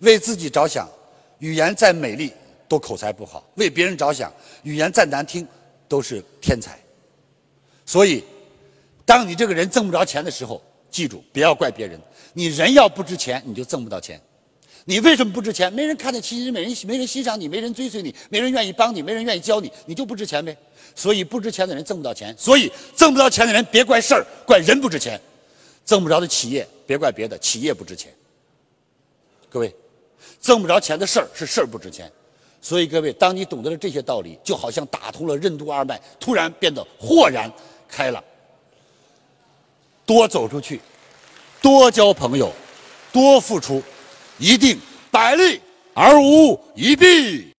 [0.00, 0.88] 为自己着想，
[1.38, 2.32] 语言再美丽
[2.68, 5.46] 都口才不好；为别人着想，语言再难听
[5.88, 6.78] 都是天才。
[7.84, 8.24] 所以，
[9.04, 12.00] 当你这个人挣不着钱的时候，记住不要怪别人。
[12.32, 14.20] 你人要不值钱，你就挣不到钱。
[14.84, 15.72] 你为什么不值钱？
[15.72, 20.56] 没人看得起你，没人没人欣赏你，没人追随你，没人愿意帮你，没人愿意教你，你就不值钱呗。
[20.94, 22.34] 所以不值钱的人挣不到钱。
[22.38, 25.20] 所以挣不到钱的人别怪事儿，怪人不值钱。
[25.84, 28.12] 挣不着的企业别怪别的，企业不值钱。
[29.48, 29.74] 各位，
[30.40, 32.10] 挣不着钱的事儿是事儿不值钱。
[32.60, 37.50] 所以各位，当你懂得了这些道理，就好像打通了任督二脉，突然变得豁然
[37.88, 38.22] 开朗。
[40.04, 40.80] 多走出去，
[41.60, 42.52] 多交朋友，
[43.12, 43.82] 多付出，
[44.38, 45.60] 一定百利
[45.94, 47.54] 而无一弊。